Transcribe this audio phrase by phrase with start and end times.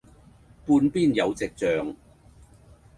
[0.65, 1.95] 羊邊有隻象